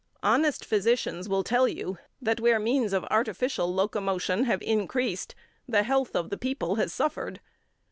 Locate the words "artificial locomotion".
3.11-4.45